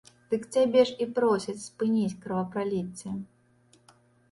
[0.29, 3.17] Дык цябе ж і просяць спыніць кровапраліцце!